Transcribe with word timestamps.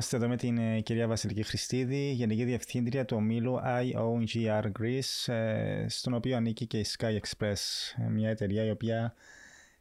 Είμαστε 0.00 0.18
εδώ 0.18 0.28
με 0.28 0.36
την 0.36 0.58
ε, 0.58 0.80
κυρία 0.80 1.06
Βασιλική 1.06 1.42
Χριστίδη, 1.42 2.10
Γενική 2.10 2.44
Διευθύντρια 2.44 3.04
του 3.04 3.16
ομίλου 3.16 3.58
IOGR 3.64 4.64
Greece, 4.80 5.32
ε, 5.32 5.88
στον 5.88 6.14
οποίο 6.14 6.36
ανήκει 6.36 6.66
και 6.66 6.78
η 6.78 6.86
Sky 6.98 7.18
Express, 7.18 7.54
ε, 7.96 8.08
μια 8.08 8.30
εταιρεία 8.30 8.64
η 8.64 8.70
οποία 8.70 9.14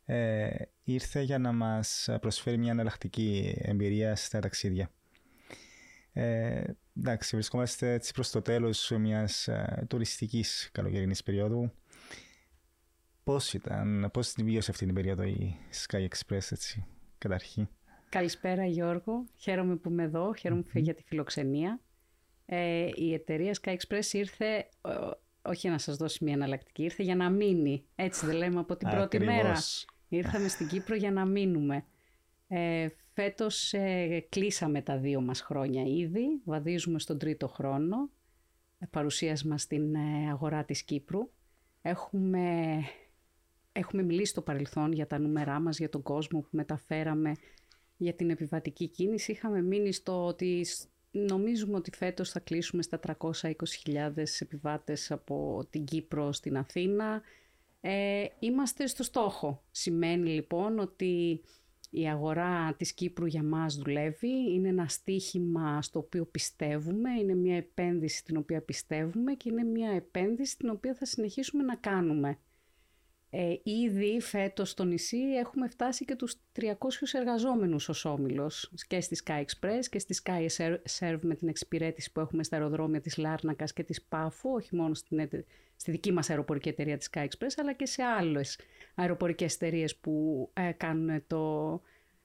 ε, 0.06 0.50
ήρθε 0.84 1.22
για 1.22 1.38
να 1.38 1.52
μας 1.52 2.10
προσφέρει 2.22 2.58
μια 2.58 2.72
εναλλακτική 2.72 3.56
εμπειρία 3.58 4.16
στα 4.16 4.40
ταξίδια. 4.40 4.92
Ε, 6.14 6.64
εντάξει, 6.98 7.36
βρισκόμαστε 7.36 7.94
έτσι 7.94 8.14
προς 8.14 8.30
το 8.30 8.42
τέλος 8.42 8.92
μιας 8.98 9.48
ε, 9.48 9.86
τουριστικής 9.88 10.70
καλοκαιρινής 10.72 11.24
περίοδου. 11.24 11.72
Πώς 13.24 13.54
ήταν, 13.54 14.10
πώς 14.14 14.34
την 14.34 14.46
βίωσε 14.46 14.72
αυτή 14.72 14.86
την 14.86 14.94
περίοδο 14.94 15.24
η 15.24 15.56
Sky 15.88 16.08
Express 16.08 16.52
έτσι, 16.52 16.86
καταρχήν; 17.18 17.68
Καλησπέρα 18.10 18.66
Γιώργο, 18.66 19.26
χαίρομαι 19.36 19.76
που 19.76 19.90
είμαι 19.90 20.04
εδώ, 20.04 20.34
χαίρομαι 20.34 20.64
mm-hmm. 20.68 20.82
για 20.82 20.94
τη 20.94 21.04
φιλοξενία. 21.04 21.80
Ε, 22.46 22.90
η 22.94 23.14
εταιρεία 23.14 23.58
Sky 23.62 23.76
Express 23.76 24.14
ήρθε, 24.14 24.70
όχι 25.42 25.70
να 25.70 25.78
σας 25.78 25.98
δώσει 25.98 26.24
μια 26.24 26.34
εναλλακτική, 26.34 26.84
ήρθε 26.84 27.04
για 27.04 27.16
να 27.16 27.30
μείνει. 27.30 27.86
Έτσι 27.96 28.26
δεν 28.26 28.36
λέμε 28.36 28.60
από 28.60 28.76
την 28.76 28.90
πρώτη 28.90 29.20
μέρα. 29.20 29.56
Ήρθαμε 30.08 30.48
στην 30.48 30.68
Κύπρο 30.68 30.96
για 30.96 31.12
να 31.12 31.26
μείνουμε. 31.26 31.86
Ε, 32.48 32.88
φέτος 33.14 33.74
ε, 33.74 34.26
κλείσαμε 34.30 34.82
τα 34.82 34.98
δύο 34.98 35.22
μας 35.22 35.42
χρόνια 35.42 35.84
ήδη, 35.84 36.42
βαδίζουμε 36.44 37.00
στον 37.00 37.18
τρίτο 37.18 37.48
χρόνο 37.48 38.10
ε, 38.80 38.86
παρουσίας 38.86 39.44
μας 39.44 39.62
στην 39.62 39.96
ε, 39.96 40.30
αγορά 40.30 40.64
της 40.66 40.84
Κύπρου. 40.84 41.32
Έχουμε, 41.82 42.76
έχουμε 43.72 44.04
μιλήσει 44.04 44.32
στο 44.32 44.42
παρελθόν 44.42 44.92
για 44.92 45.08
τα 45.08 45.20
νούμερά 45.20 45.60
μας, 45.60 45.78
για 45.78 45.90
τον 45.90 46.02
κόσμο 46.02 46.40
που 46.40 46.50
μεταφέραμε 46.52 47.34
για 48.00 48.14
την 48.14 48.30
επιβατική 48.30 48.88
κίνηση. 48.88 49.32
Είχαμε 49.32 49.62
μείνει 49.62 49.92
στο 49.94 50.26
ότι 50.26 50.66
νομίζουμε 51.12 51.78
ότι 51.78 51.92
φέτος 51.96 52.30
θα 52.30 52.40
κλείσουμε 52.40 52.82
στα 52.82 53.00
320.000 53.08 53.54
επιβάτες 54.40 55.12
από 55.12 55.68
την 55.70 55.86
Κύπρο 55.86 56.32
στην 56.32 56.58
Αθήνα. 56.58 57.22
Ε, 57.82 58.26
είμαστε 58.40 58.88
στο 58.88 59.04
στόχο. 59.04 59.64
Σημαίνει 59.72 60.30
λοιπόν 60.30 60.80
ότι 60.80 61.42
η 61.90 62.10
αγορά 62.10 62.74
της 62.74 62.94
Κύπρου 62.94 63.26
για 63.26 63.44
μας 63.44 63.76
δουλεύει, 63.76 64.54
είναι 64.54 64.68
ένα 64.68 64.88
στίχημα 64.88 65.82
στο 65.82 66.00
οποίο 66.00 66.26
πιστεύουμε, 66.26 67.10
είναι 67.20 67.36
μια 67.36 67.56
επένδυση 67.56 68.24
την 68.24 68.38
οποία 68.38 68.62
πιστεύουμε 68.62 69.34
και 69.34 69.50
είναι 69.50 69.64
μια 69.64 69.90
επένδυση 69.90 70.58
την 70.58 70.70
οποία 70.70 70.94
θα 70.94 71.06
συνεχίσουμε 71.06 71.64
να 71.64 71.76
κάνουμε. 71.76 72.38
Ε, 73.32 73.56
ήδη 73.64 74.22
φέτος 74.22 74.70
στο 74.70 74.84
νησί 74.84 75.18
έχουμε 75.18 75.68
φτάσει 75.68 76.06
και 76.06 76.16
τους 76.16 76.36
300 76.60 76.64
εργαζόμενους 77.12 77.90
ως 77.90 78.06
όμιλος 78.06 78.72
και 78.88 79.02
στη 79.02 79.22
Sky 79.26 79.44
Express 79.44 79.86
και 79.90 80.00
στη 80.00 80.22
Sky 80.24 80.48
Serve 81.00 81.20
με 81.22 81.36
την 81.36 81.48
εξυπηρέτηση 81.48 82.12
που 82.12 82.20
έχουμε 82.20 82.44
στα 82.44 82.56
αεροδρόμια 82.56 83.02
της 83.02 83.18
Λάρνακας 83.18 83.74
και 83.74 83.84
της 83.84 84.02
Πάφου, 84.02 84.50
όχι 84.50 84.76
μόνο 84.76 84.94
στην, 84.94 85.30
στη 85.76 85.92
δική 85.92 86.12
μας 86.12 86.30
αεροπορική 86.30 86.70
εταιρεία 86.70 86.98
της 86.98 87.10
Sky 87.14 87.24
Express, 87.24 87.54
αλλά 87.58 87.74
και 87.74 87.86
σε 87.86 88.04
άλλες 88.04 88.60
αεροπορικές 88.96 89.56
εταιρείες 89.56 89.96
που 89.96 90.50
ε, 90.54 90.72
κάνουν 90.72 91.24
το, 91.28 91.74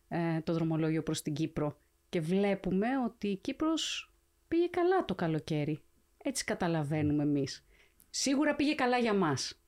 ε, 0.09 0.41
το 0.41 0.53
δρομολόγιο 0.53 1.03
προς 1.03 1.23
την 1.23 1.35
Κύπρο. 1.35 1.79
Και 2.09 2.21
βλέπουμε 2.21 2.87
ότι 3.05 3.29
η 3.29 3.37
Κύπρος 3.37 4.13
πήγε 4.49 4.67
καλά 4.67 5.05
το 5.05 5.15
καλοκαίρι. 5.15 5.81
Έτσι 6.23 6.45
καταλαβαίνουμε 6.45 7.23
εμείς. 7.23 7.67
Σίγουρα 8.11 8.55
πήγε 8.55 8.75
καλά 8.75 8.99
για 8.99 9.15
μας. 9.15 9.64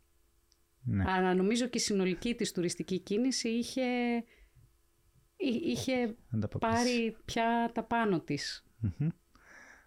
Ναι. 0.88 1.04
Αλλά 1.06 1.34
νομίζω 1.34 1.66
και 1.66 1.78
η 1.78 1.80
συνολική 1.80 2.34
της 2.34 2.52
τουριστική 2.52 2.98
κίνηση 2.98 3.48
είχε, 3.48 3.82
είχε 5.36 6.16
πάρει 6.58 7.16
πια 7.24 7.70
τα 7.74 7.82
πάνω 7.82 8.20
της. 8.20 8.64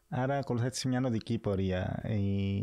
Άρα 0.08 0.38
ακολουθάει 0.38 0.70
μια 0.86 1.00
νοδική 1.00 1.38
πορεία 1.38 2.04
η, 2.08 2.56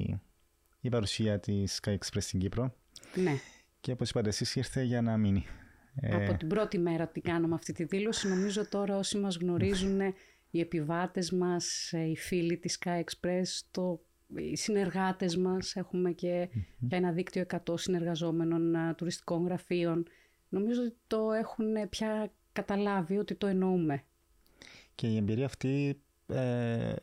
η 0.80 0.88
παρουσία 0.90 1.40
της 1.40 1.80
Sky 1.82 1.90
Express 1.90 2.20
στην 2.20 2.40
Κύπρο. 2.40 2.74
Ναι. 3.14 3.34
Και 3.80 3.92
όπως 3.92 4.10
είπατε 4.10 4.28
εσείς 4.28 4.56
ήρθε 4.56 4.82
για 4.82 5.02
να 5.02 5.16
μείνει. 5.16 5.46
Ε, 5.94 6.24
Από 6.24 6.38
την 6.38 6.48
πρώτη 6.48 6.78
μέρα 6.78 7.08
την 7.08 7.22
κάνουμε 7.22 7.54
αυτή 7.54 7.72
τη 7.72 7.84
δήλωση. 7.84 8.28
Νομίζω 8.28 8.68
τώρα 8.68 8.96
όσοι 8.96 9.18
μας 9.18 9.36
γνωρίζουν, 9.36 10.00
οι 10.50 10.60
επιβάτες 10.60 11.30
μας, 11.30 11.92
οι 11.92 12.16
φίλοι 12.16 12.56
της 12.58 12.78
Sky 12.84 13.02
Express, 13.04 13.46
το 13.70 14.05
οι 14.34 14.56
συνεργάτες 14.56 15.36
μας, 15.36 15.76
έχουμε 15.76 16.12
και, 16.12 16.48
ένα 16.88 17.12
δίκτυο 17.12 17.44
100 17.66 17.74
συνεργαζόμενων 17.78 18.94
τουριστικών 18.96 19.44
γραφείων. 19.44 20.06
Νομίζω 20.48 20.82
ότι 20.82 20.96
το 21.06 21.32
έχουν 21.32 21.88
πια 21.88 22.32
καταλάβει 22.52 23.18
ότι 23.18 23.34
το 23.34 23.46
εννοούμε. 23.46 24.04
Και 24.94 25.06
η 25.06 25.16
εμπειρία 25.16 25.44
αυτή, 25.44 26.00
ε, 26.26 26.94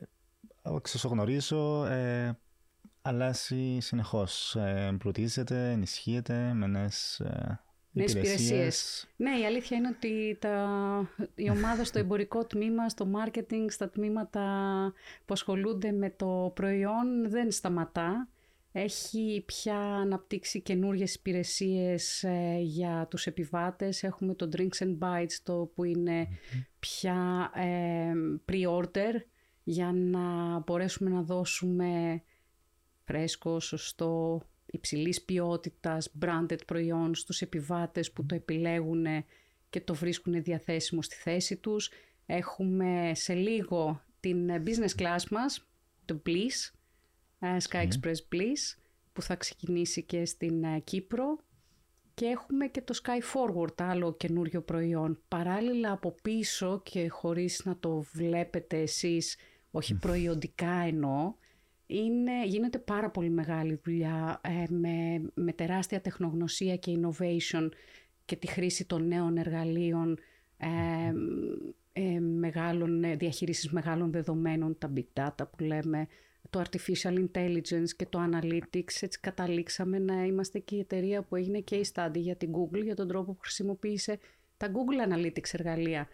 όσο 0.61 1.07
γνωρίζω, 1.07 1.85
ε, 1.85 2.37
αλλάζει 3.01 3.77
συνεχώς. 3.79 4.55
Ε, 4.55 4.85
εμπλουτίζεται, 4.87 5.71
ενισχύεται 5.71 6.53
με 6.53 6.67
νέες 6.67 7.19
ε, 7.19 7.59
Νέες 7.95 8.13
υπηρεσίες. 8.13 9.07
Ναι, 9.15 9.39
η 9.39 9.45
αλήθεια 9.45 9.77
είναι 9.77 9.87
ότι 9.87 10.37
τα, 10.39 10.67
η 11.35 11.49
ομάδα 11.49 11.83
στο 11.83 11.99
εμπορικό 11.99 12.45
τμήμα, 12.45 12.89
στο 12.89 13.07
marketing, 13.15 13.65
στα 13.67 13.89
τμήματα 13.89 14.43
που 15.25 15.33
ασχολούνται 15.33 15.91
με 15.91 16.09
το 16.09 16.51
προϊόν 16.55 17.29
δεν 17.29 17.51
σταματά. 17.51 18.27
Έχει 18.71 19.43
πια 19.45 19.77
αναπτύξει 19.77 20.61
καινούριε 20.61 21.05
υπηρεσίες 21.13 22.23
ε, 22.23 22.57
για 22.59 23.07
τους 23.09 23.25
επιβάτες. 23.27 24.03
Έχουμε 24.03 24.33
το 24.33 24.49
Drinks 24.57 24.77
and 24.77 24.97
Bites, 24.99 25.35
το 25.43 25.71
που 25.75 25.83
ειναι 25.83 26.27
πια 26.79 27.51
ε, 27.55 28.11
pre-order 28.51 29.21
για 29.63 29.91
να 29.93 30.59
μπορέσουμε 30.59 31.09
να 31.09 31.21
δώσουμε 31.21 32.21
φρέσκο, 33.03 33.59
σωστό, 33.59 34.41
υψηλής 34.73 35.21
ποιότητας, 35.23 36.11
branded 36.21 36.65
προϊόν 36.67 37.15
στους 37.15 37.41
επιβάτες 37.41 38.11
που 38.11 38.25
το 38.25 38.35
επιλέγουν 38.35 39.05
και 39.69 39.81
το 39.81 39.93
βρίσκουν 39.93 40.43
διαθέσιμο 40.43 41.01
στη 41.01 41.15
θέση 41.15 41.57
τους. 41.57 41.91
Έχουμε 42.25 43.11
σε 43.13 43.33
λίγο 43.33 44.03
την 44.19 44.49
business 44.65 45.01
class 45.01 45.23
μας, 45.29 45.67
το 46.05 46.21
Bliss, 46.25 46.73
ε, 47.39 47.57
Sky 47.69 47.87
Express 47.87 48.35
Bliss, 48.35 48.77
που 49.13 49.21
θα 49.21 49.35
ξεκινήσει 49.35 50.03
και 50.03 50.25
στην 50.25 50.63
ε, 50.63 50.79
Κύπρο. 50.79 51.37
Και 52.13 52.25
έχουμε 52.25 52.67
και 52.67 52.81
το 52.81 52.99
Sky 53.03 53.19
Forward, 53.33 53.73
άλλο 53.77 54.13
καινούριο 54.13 54.61
προϊόν. 54.61 55.21
Παράλληλα 55.27 55.91
από 55.91 56.15
πίσω 56.21 56.81
και 56.83 57.07
χωρίς 57.07 57.61
να 57.65 57.77
το 57.77 58.01
βλέπετε 58.13 58.81
εσείς, 58.81 59.37
όχι 59.71 59.93
προϊοντικά 59.95 60.71
εννοώ, 60.71 61.33
είναι, 61.93 62.45
γίνεται 62.45 62.79
πάρα 62.79 63.09
πολύ 63.09 63.29
μεγάλη 63.29 63.79
δουλειά 63.83 64.41
ε, 64.43 64.73
με, 64.73 65.21
με 65.33 65.53
τεράστια 65.53 66.01
τεχνογνωσία 66.01 66.75
και 66.75 66.99
innovation 66.99 67.69
και 68.25 68.35
τη 68.35 68.47
χρήση 68.47 68.85
των 68.85 69.07
νέων 69.07 69.37
εργαλείων 69.37 70.17
ε, 70.57 71.13
ε, 71.93 72.19
μεγάλων, 72.19 73.03
ε, 73.03 73.15
διαχείρισης 73.15 73.71
μεγάλων 73.71 74.11
δεδομένων, 74.11 74.77
τα 74.77 74.93
big 74.95 75.05
data 75.13 75.49
που 75.51 75.63
λέμε, 75.63 76.07
το 76.49 76.61
artificial 76.61 77.25
intelligence 77.25 77.89
και 77.95 78.05
το 78.05 78.29
analytics. 78.31 79.01
Έτσι 79.01 79.19
καταλήξαμε 79.19 79.99
να 79.99 80.25
είμαστε 80.25 80.59
και 80.59 80.75
η 80.75 80.79
εταιρεία 80.79 81.21
που 81.21 81.35
έγινε 81.35 81.59
και 81.59 81.75
η 81.75 81.85
study 81.93 82.15
για 82.17 82.35
την 82.35 82.51
Google, 82.51 82.83
για 82.83 82.95
τον 82.95 83.07
τρόπο 83.07 83.33
που 83.33 83.39
χρησιμοποίησε 83.39 84.19
τα 84.57 84.71
Google 84.71 85.13
Analytics 85.13 85.53
εργαλεία 85.53 86.07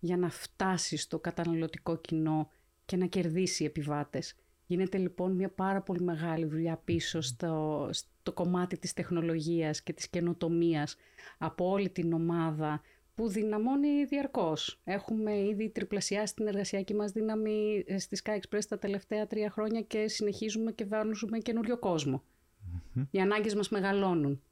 για 0.00 0.16
να 0.16 0.30
φτάσει 0.30 0.96
στο 0.96 1.18
καταναλωτικό 1.18 1.96
κοινό 1.96 2.50
και 2.84 2.96
να 2.96 3.06
κερδίσει 3.06 3.64
επιβάτες. 3.64 4.34
Γίνεται 4.66 4.98
λοιπόν 4.98 5.32
μια 5.32 5.48
πάρα 5.48 5.80
πολύ 5.80 6.00
μεγάλη 6.00 6.44
δουλειά 6.44 6.80
πίσω 6.84 7.20
στο, 7.20 7.88
στο 7.92 8.32
κομμάτι 8.32 8.78
της 8.78 8.92
τεχνολογίας 8.92 9.82
και 9.82 9.92
της 9.92 10.08
καινοτομίας 10.08 10.96
από 11.38 11.68
όλη 11.70 11.88
την 11.88 12.12
ομάδα 12.12 12.80
που 13.14 13.28
δυναμώνει 13.28 14.04
διαρκώς. 14.04 14.80
Έχουμε 14.84 15.38
ήδη 15.38 15.68
τριπλασιάσει 15.68 16.34
την 16.34 16.46
εργασιακή 16.46 16.94
μας 16.94 17.12
δύναμη 17.12 17.84
ε, 17.86 17.98
στη 17.98 18.18
Sky 18.24 18.30
Express 18.30 18.64
τα 18.68 18.78
τελευταία 18.78 19.26
τρία 19.26 19.50
χρόνια 19.50 19.80
και 19.80 20.08
συνεχίζουμε 20.08 20.72
και 20.72 20.84
βάζουμε 20.84 21.38
καινούριο 21.38 21.78
κόσμο. 21.78 22.22
Mm-hmm. 22.22 23.06
Οι 23.10 23.20
ανάγκες 23.20 23.54
μας 23.54 23.68
μεγαλώνουν. 23.68 24.42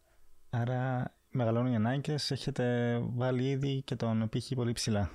Άρα 0.50 1.14
μεγαλώνουν 1.30 1.72
οι 1.72 1.76
ανάγκες, 1.76 2.30
έχετε 2.30 2.98
βάλει 3.14 3.50
ήδη 3.50 3.82
και 3.84 3.96
τον 3.96 4.28
πύχη 4.28 4.54
πολύ 4.54 4.72
ψηλά. 4.72 5.10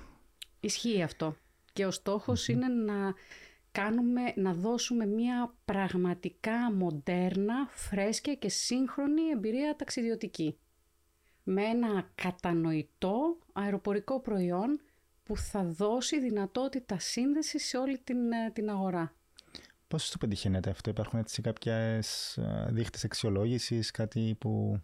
Ισχύει 0.60 1.02
αυτό. 1.02 1.36
Και 1.72 1.86
ο 1.86 1.90
στοχος 1.90 2.48
είναι 2.48 2.68
να 2.68 3.14
κάνουμε, 3.72 4.32
να 4.36 4.54
δώσουμε 4.54 5.06
μια 5.06 5.54
πραγματικά 5.64 6.72
μοντέρνα, 6.72 7.68
φρέσκια 7.70 8.34
και 8.34 8.48
σύγχρονη 8.48 9.22
εμπειρία 9.28 9.76
ταξιδιωτική. 9.76 10.58
Με 11.42 11.62
ένα 11.62 12.10
κατανοητό 12.14 13.38
αεροπορικό 13.52 14.20
προϊόν 14.20 14.80
που 15.22 15.36
θα 15.36 15.64
δώσει 15.64 16.20
δυνατότητα 16.20 16.98
σύνδεσης 16.98 17.64
σε 17.66 17.76
όλη 17.76 17.98
την, 17.98 18.32
ε, 18.32 18.50
την 18.52 18.70
αγορά. 18.70 19.14
Πώς 19.88 20.10
το 20.10 20.18
πετυχαίνετε 20.18 20.70
αυτό, 20.70 20.90
υπάρχουν 20.90 21.18
έτσι 21.18 21.42
κάποιες 21.42 22.36
ε, 22.36 22.68
δείχτες 22.70 23.04
αξιολόγησης, 23.04 23.90
κάτι 23.90 24.36
που 24.40 24.80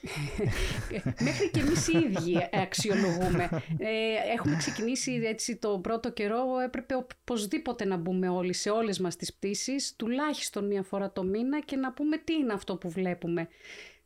Μέχρι 1.26 1.50
και 1.50 1.60
εμείς 1.60 1.88
οι 1.88 1.98
ίδιοι 1.98 2.48
αξιολογούμε. 2.52 3.48
Ε, 3.78 4.32
έχουμε 4.36 4.56
ξεκινήσει 4.56 5.20
έτσι 5.24 5.56
το 5.56 5.78
πρώτο 5.78 6.10
καιρό, 6.12 6.44
έπρεπε 6.64 6.94
οπωσδήποτε 6.94 7.84
να 7.84 7.96
μπούμε 7.96 8.28
όλοι 8.28 8.52
σε 8.52 8.70
όλες 8.70 8.98
μας 8.98 9.16
τις 9.16 9.34
πτήσεις, 9.34 9.94
τουλάχιστον 9.96 10.66
μία 10.66 10.82
φορά 10.82 11.12
το 11.12 11.22
μήνα 11.22 11.60
και 11.60 11.76
να 11.76 11.92
πούμε 11.92 12.16
τι 12.16 12.34
είναι 12.34 12.52
αυτό 12.52 12.76
που 12.76 12.90
βλέπουμε. 12.90 13.48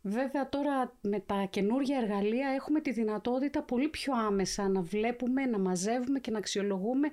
Βέβαια 0.02 0.48
τώρα 0.48 0.96
με 1.00 1.20
τα 1.20 1.46
καινούργια 1.50 1.98
εργαλεία 1.98 2.48
έχουμε 2.48 2.80
τη 2.80 2.92
δυνατότητα 2.92 3.62
πολύ 3.62 3.88
πιο 3.88 4.12
άμεσα 4.14 4.68
να 4.68 4.80
βλέπουμε, 4.80 5.46
να 5.46 5.58
μαζεύουμε 5.58 6.20
και 6.20 6.30
να 6.30 6.38
αξιολογούμε 6.38 7.10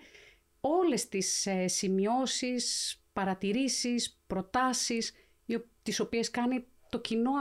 όλες 0.61 1.09
τις 1.09 1.45
ε, 1.45 1.67
σημειώσεις, 1.67 2.95
παρατηρήσεις, 3.13 4.19
προτάσεις 4.27 5.13
τις 5.83 5.99
οποίες 5.99 6.31
κάνει 6.31 6.65
το 6.89 6.99
κοινό 6.99 7.31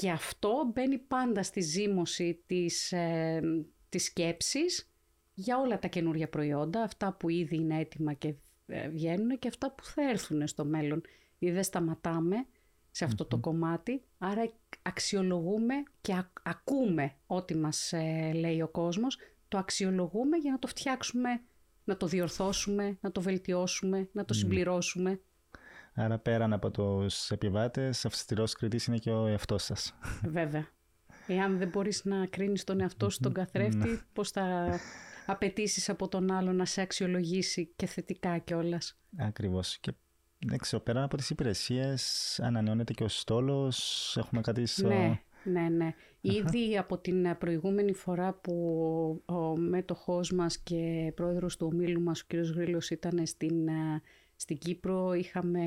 Και 0.00 0.10
αυτό 0.10 0.70
μπαίνει 0.72 0.98
πάντα 0.98 1.42
στη 1.42 1.60
ζήμωση 1.60 2.42
της, 2.46 2.92
ε, 2.92 3.40
της 3.88 4.04
σκέψης 4.04 4.90
για 5.34 5.58
όλα 5.58 5.78
τα 5.78 5.88
καινούργια 5.88 6.28
προϊόντα, 6.28 6.82
αυτά 6.82 7.12
που 7.12 7.28
ήδη 7.28 7.56
είναι 7.56 7.78
έτοιμα 7.78 8.12
και 8.12 8.34
ε, 8.66 8.88
βγαίνουν 8.88 9.38
και 9.38 9.48
αυτά 9.48 9.70
που 9.70 9.84
θα 9.84 10.02
έρθουν 10.02 10.46
στο 10.46 10.64
μέλλον. 10.64 11.02
Ή 11.38 11.50
δεν 11.50 11.62
σταματάμε 11.62 12.46
σε 12.90 13.04
αυτό 13.04 13.24
το 13.24 13.38
κομμάτι, 13.38 14.02
άρα 14.18 14.52
αξιολογούμε 14.82 15.74
και 16.00 16.22
ακούμε 16.42 17.14
ό,τι 17.26 17.56
μας 17.56 17.92
ε, 17.92 18.32
λέει 18.32 18.62
ο 18.62 18.68
κόσμος, 18.68 19.18
το 19.48 19.58
αξιολογούμε 19.58 20.36
για 20.36 20.50
να 20.50 20.58
το 20.58 20.66
φτιάξουμε, 20.66 21.40
να 21.84 21.96
το 21.96 22.06
διορθώσουμε, 22.06 22.98
να 23.00 23.12
το 23.12 23.20
βελτιώσουμε, 23.20 24.08
να 24.12 24.24
το 24.24 24.34
συμπληρώσουμε. 24.34 25.20
Άρα 25.94 26.18
πέραν 26.18 26.52
από 26.52 26.70
τους 26.70 27.30
επιβάτες, 27.30 28.04
αυστηρός 28.04 28.52
κριτής 28.52 28.86
είναι 28.86 28.98
και 28.98 29.10
ο 29.10 29.26
εαυτός 29.26 29.62
σας. 29.64 29.94
Βέβαια. 30.22 30.66
Εάν 31.26 31.58
δεν 31.58 31.68
μπορείς 31.68 32.04
να 32.04 32.26
κρίνεις 32.26 32.64
τον 32.64 32.80
εαυτό 32.80 33.10
σου 33.10 33.18
τον 33.20 33.32
καθρέφτη, 33.32 33.88
ναι. 33.88 34.00
πώς 34.12 34.30
θα 34.30 34.68
απαιτήσεις 35.26 35.88
από 35.88 36.08
τον 36.08 36.30
άλλο 36.30 36.52
να 36.52 36.64
σε 36.64 36.80
αξιολογήσει 36.80 37.72
και 37.76 37.86
θετικά 37.86 38.38
κιόλας; 38.38 38.98
Ακριβώς. 39.16 39.78
Και 39.78 39.92
δεν 40.38 40.58
ξέρω, 40.58 40.82
πέραν 40.82 41.02
από 41.02 41.16
τις 41.16 41.30
υπηρεσίες 41.30 42.40
ανανεώνεται 42.42 42.92
και 42.92 43.04
ο 43.04 43.08
στόλος, 43.08 44.16
έχουμε 44.16 44.40
κάτι 44.40 44.66
στο... 44.66 44.88
Ναι, 44.88 45.20
ναι, 45.44 45.68
ναι. 45.68 45.94
Ήδη 46.20 46.78
από 46.78 46.98
την 46.98 47.38
προηγούμενη 47.38 47.92
φορά 47.92 48.32
που 48.32 48.52
ο 49.24 49.56
μέτοχός 49.56 50.32
μας 50.32 50.58
και 50.58 51.12
πρόεδρος 51.14 51.56
του 51.56 51.70
ομίλου 51.72 52.00
μας, 52.00 52.20
ο 52.20 52.24
κ. 52.26 52.34
Γρήλος, 52.34 52.90
ήταν 52.90 53.26
στην 53.26 53.68
στην 54.44 54.58
Κύπρο 54.58 55.12
είχαμε 55.12 55.64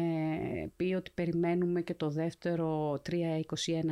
πει 0.76 0.94
ότι 0.94 1.12
περιμένουμε 1.14 1.82
και 1.82 1.94
το 1.94 2.10
δεύτερο 2.10 2.94
321 3.10 3.20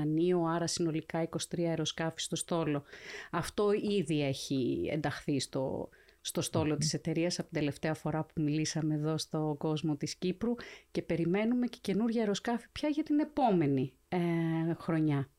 νίο, 0.06 0.44
άρα 0.44 0.68
συνολικά 0.68 1.30
23 1.30 1.62
αεροσκάφη 1.62 2.22
στο 2.22 2.36
στόλο. 2.36 2.84
Αυτό 3.32 3.72
ήδη 3.72 4.24
έχει 4.24 4.90
ενταχθεί 4.92 5.40
στο, 5.40 5.90
στο 6.22 6.42
στόλο 6.42 6.78
της 6.78 6.94
εταιρείας 6.94 7.40
από 7.40 7.50
την 7.50 7.60
τελευταία 7.60 7.94
φορά 7.94 8.24
που 8.26 8.42
μιλήσαμε 8.42 8.94
εδώ 8.94 9.18
στο 9.18 9.56
κόσμο 9.60 9.96
της 9.96 10.16
Κύπρου 10.16 10.56
και 10.92 11.02
περιμένουμε 11.02 11.68
και 11.68 11.78
καινούργια 11.82 12.22
αεροσκάφη 12.22 12.68
πια 12.72 12.90
για 12.90 13.04
την 13.04 13.20
επόμενη 13.20 13.94
ε, 14.08 14.20
χρονιά. 14.74 15.30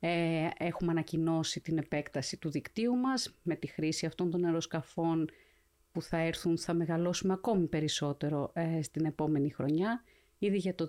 Ε, 0.00 0.48
έχουμε 0.58 0.90
ανακοινώσει 0.90 1.60
την 1.60 1.78
επέκταση 1.78 2.36
του 2.36 2.50
δικτύου 2.50 2.96
μας 2.96 3.38
με 3.42 3.54
τη 3.54 3.66
χρήση 3.66 4.06
αυτών 4.06 4.30
των 4.30 4.44
αεροσκαφών 4.44 5.30
που 5.92 6.02
θα 6.02 6.16
έρθουν 6.16 6.58
θα 6.58 6.74
μεγαλώσουμε 6.74 7.32
ακόμη 7.32 7.66
περισσότερο 7.66 8.50
ε, 8.54 8.82
στην 8.82 9.04
επόμενη 9.04 9.50
χρονιά. 9.50 10.02
Ήδη 10.38 10.56
για 10.56 10.74
το 10.74 10.86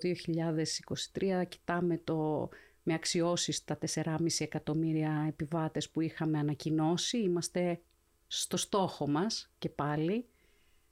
2023 1.14 1.44
κοιτάμε 1.48 1.98
το, 1.98 2.50
με 2.84 2.94
αξιώσεις 2.94 3.64
τα 3.64 3.78
4,5 3.94 4.16
εκατομμύρια 4.38 5.26
επιβάτες 5.28 5.90
που 5.90 6.02
είχαμε 6.02 6.40
ανακοινώσει. 6.40 7.18
Είμαστε 7.18 7.82
στο 8.28 8.58
στόχο 8.58 9.08
μας 9.10 9.52
και 9.58 9.70
πάλι 9.70 10.26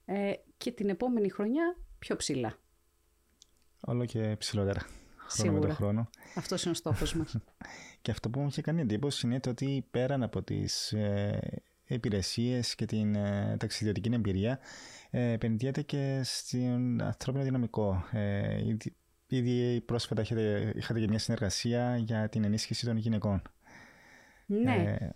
ε, 0.05 0.33
και 0.57 0.71
την 0.71 0.89
επόμενη 0.89 1.29
χρονιά 1.29 1.77
πιο 1.99 2.15
ψηλά. 2.15 2.59
Όλο 3.79 4.05
και 4.05 4.35
ψηλότερα. 4.37 4.79
Χρόνο 4.79 5.29
Σίγουρα. 5.29 5.59
Με 5.59 5.67
το 5.67 5.73
χρόνο. 5.73 6.09
Αυτός 6.35 6.61
είναι 6.63 6.71
ο 6.71 6.75
στόχος 6.75 7.13
μας. 7.13 7.37
και 8.01 8.11
αυτό 8.11 8.29
που 8.29 8.39
μου 8.39 8.47
είχε 8.47 8.61
κάνει 8.61 8.81
εντύπωση 8.81 9.27
είναι 9.27 9.39
το 9.39 9.49
ότι 9.49 9.85
πέραν 9.91 10.23
από 10.23 10.43
τις 10.43 10.91
ε, 10.91 11.61
υπηρεσίες 11.95 12.75
και 12.75 12.85
την 12.85 13.15
ε, 13.15 13.55
ταξιδιωτική 13.59 14.09
εμπειρία 14.13 14.59
ε, 15.09 15.31
επενδύεται 15.31 15.81
και 15.81 16.21
στην 16.23 17.01
ανθρώπινο 17.01 17.43
δυναμικό. 17.43 18.05
Ε, 18.11 18.61
ήδη 19.27 19.81
πρόσφατα 19.85 20.21
είχατε, 20.21 20.73
είχατε 20.75 20.99
και 20.99 21.07
μια 21.07 21.19
συνεργασία 21.19 21.97
για 21.97 22.29
την 22.29 22.43
ενίσχυση 22.43 22.85
των 22.85 22.97
γυναικών. 22.97 23.41
Ναι. 24.45 24.97
Ε, 24.99 25.09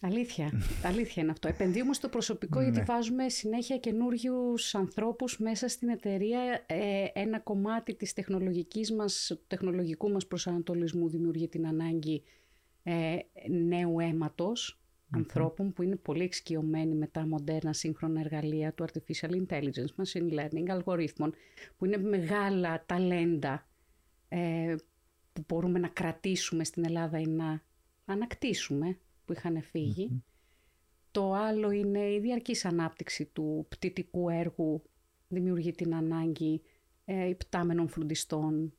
Αλήθεια. 0.00 0.50
Αλήθεια 0.90 1.22
είναι 1.22 1.32
αυτό. 1.32 1.48
Επενδύουμε 1.48 1.94
στο 1.94 2.08
προσωπικό 2.08 2.60
γιατί 2.60 2.78
ναι. 2.78 2.84
βάζουμε 2.84 3.28
συνέχεια 3.28 3.78
καινούριους 3.78 4.74
ανθρώπους 4.74 5.38
μέσα 5.38 5.68
στην 5.68 5.88
εταιρεία. 5.88 6.64
Ε, 6.66 7.04
ένα 7.12 7.40
κομμάτι 7.40 7.94
της 7.94 8.12
τεχνολογικής 8.12 8.92
μας, 8.92 9.26
του 9.28 9.44
τεχνολογικού 9.46 10.10
μας 10.10 10.26
προσανατολισμού 10.26 11.08
δημιουργεί 11.08 11.48
την 11.48 11.66
ανάγκη 11.66 12.22
ε, 12.82 13.16
νέου 13.50 14.00
αίματος 14.00 14.83
ανθρώπων 15.14 15.72
που 15.72 15.82
είναι 15.82 15.96
πολύ 15.96 16.22
εξοικειωμένοι 16.22 16.94
με 16.94 17.06
τα 17.06 17.26
μοντέρνα 17.26 17.72
σύγχρονα 17.72 18.20
εργαλεία 18.20 18.72
του 18.72 18.84
artificial 18.84 19.30
intelligence, 19.30 20.02
machine 20.02 20.38
learning, 20.38 20.68
αλγορίθμων, 20.68 21.34
που 21.76 21.84
είναι 21.84 21.96
μεγάλα 21.96 22.82
ταλέντα 22.86 23.66
ε, 24.28 24.74
που 25.32 25.44
μπορούμε 25.48 25.78
να 25.78 25.88
κρατήσουμε 25.88 26.64
στην 26.64 26.84
Ελλάδα 26.84 27.18
ή 27.18 27.26
να 27.26 27.62
ανακτήσουμε 28.04 28.98
που 29.24 29.32
είχαν 29.32 29.62
Το 31.10 31.32
άλλο 31.32 31.70
είναι 31.70 32.12
η 32.12 32.20
διαρκής 32.20 32.64
ανάπτυξη 32.64 33.24
του 33.24 33.66
πτυτικού 33.68 34.28
έργου, 34.28 34.82
δημιουργεί 35.28 35.72
την 35.72 35.94
ανάγκη 35.94 36.62
ε, 37.04 37.28
υπτάμενων 37.28 37.88
φροντιστών, 37.88 38.72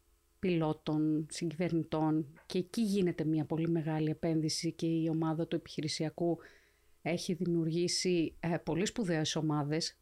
πιλότων, 0.45 1.27
συγκυβερνητών 1.29 2.25
και 2.45 2.57
εκεί 2.57 2.81
γίνεται 2.81 3.23
μια 3.23 3.45
πολύ 3.45 3.69
μεγάλη 3.69 4.09
επένδυση 4.09 4.71
και 4.71 4.85
η 4.85 5.09
ομάδα 5.09 5.47
του 5.47 5.55
επιχειρησιακού 5.55 6.37
έχει 7.01 7.33
δημιουργήσει 7.33 8.35
ε, 8.39 8.57
πολύ 8.63 8.85
σπουδαίες 8.85 9.35
ομάδες 9.35 9.97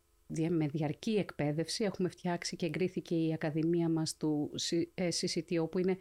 με 0.50 0.68
διαρκή 0.68 1.12
εκπαίδευση. 1.12 1.84
Έχουμε 1.84 2.10
φτιάξει 2.10 2.56
και 2.56 2.66
εγκρίθηκε 2.66 3.16
η 3.16 3.34
Ακαδημία 3.34 3.90
μας 3.90 4.18
του 4.18 4.52
CCTO 4.96 5.70
που 5.72 5.80
είναι 5.80 5.98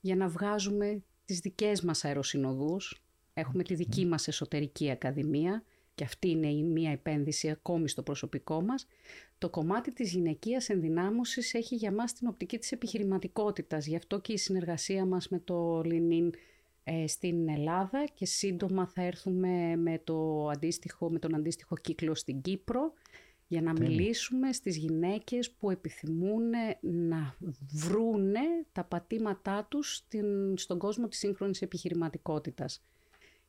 για 0.00 0.16
να 0.16 0.28
βγάζουμε 0.28 1.02
τις 1.24 1.38
δικές 1.38 1.80
μας 1.82 2.04
αεροσυνοδούς. 2.04 3.02
Έχουμε 3.34 3.62
τη 3.62 3.74
δική 3.74 4.06
μας 4.06 4.28
εσωτερική 4.28 4.90
ακαδημία 4.90 5.62
και 6.00 6.06
αυτή 6.06 6.28
είναι 6.28 6.48
η 6.48 6.62
μία 6.62 6.90
επένδυση 6.90 7.50
ακόμη 7.50 7.88
στο 7.88 8.02
προσωπικό 8.02 8.62
μας, 8.62 8.86
το 9.38 9.50
κομμάτι 9.50 9.92
της 9.92 10.12
γυναικείας 10.12 10.68
ενδυνάμωσης 10.68 11.54
έχει 11.54 11.74
για 11.74 11.92
μας 11.92 12.12
την 12.12 12.28
οπτική 12.28 12.58
της 12.58 12.72
επιχειρηματικότητας. 12.72 13.86
Γι' 13.86 13.96
αυτό 13.96 14.20
και 14.20 14.32
η 14.32 14.36
συνεργασία 14.36 15.04
μας 15.04 15.28
με 15.28 15.38
το 15.38 15.82
Λινίν 15.84 16.32
ε, 16.84 17.06
στην 17.06 17.48
Ελλάδα 17.48 18.04
και 18.14 18.26
σύντομα 18.26 18.86
θα 18.86 19.02
έρθουμε 19.02 19.76
με, 19.76 20.00
το 20.04 20.48
αντίστοιχο, 20.48 21.10
με 21.10 21.18
τον 21.18 21.34
αντίστοιχο 21.34 21.76
κύκλο 21.76 22.14
στην 22.14 22.40
Κύπρο 22.40 22.92
για 23.46 23.62
να 23.62 23.72
μιλήσουμε 23.72 24.52
στις 24.52 24.76
γυναίκες 24.76 25.50
που 25.50 25.70
επιθυμούν 25.70 26.50
να 26.80 27.36
βρούνε 27.72 28.40
τα 28.72 28.84
πατήματά 28.84 29.66
τους 29.70 30.06
στον 30.54 30.78
κόσμο 30.78 31.08
της 31.08 31.18
σύγχρονης 31.18 31.62
επιχειρηματικότητας. 31.62 32.82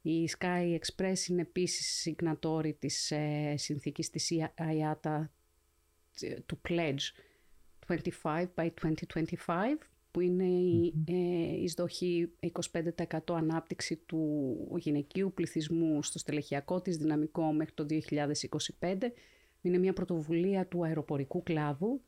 Η 0.01 0.29
Sky 0.37 0.77
Express 0.79 1.27
είναι 1.29 1.41
επίσης 1.41 1.99
συγκνατόρη 2.01 2.73
της 2.73 3.11
ε, 3.11 3.53
συνθήκης 3.57 4.09
της 4.09 4.31
IATA 4.57 5.29
του 6.45 6.61
Pledge 6.69 6.97
25 8.23 8.45
by 8.55 8.69
2025 9.45 9.55
που 10.11 10.19
είναι 10.19 10.45
η 10.45 10.93
ε, 11.07 11.61
εισδοχή 11.63 12.31
25% 12.71 13.19
ανάπτυξη 13.27 13.95
του 13.95 14.57
γυναικείου 14.77 15.33
πληθυσμού 15.33 16.03
στο 16.03 16.19
στελεχειακό 16.19 16.81
της 16.81 16.97
δυναμικό 16.97 17.53
μέχρι 17.53 17.73
το 17.73 17.85
2025. 18.79 18.97
Είναι 19.61 19.77
μια 19.77 19.93
πρωτοβουλία 19.93 20.67
του 20.67 20.85
αεροπορικού 20.85 21.43
κλάδου 21.43 22.01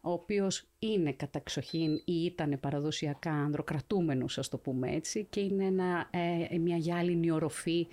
ο 0.00 0.10
οποίος 0.10 0.66
είναι 0.78 1.12
καταξοχήν 1.12 1.94
ή 2.04 2.24
ήταν 2.24 2.58
παραδοσιακά 2.60 3.32
ανδροκρατούμενος, 3.32 4.38
ας 4.38 4.48
το 4.48 4.58
πούμε 4.58 4.90
έτσι, 4.90 5.26
και 5.30 5.40
είναι 5.40 5.64
ένα, 5.64 6.08
ε, 6.50 6.58
μια 6.58 6.76
γυάλινη 6.76 7.30
οροφή 7.30 7.86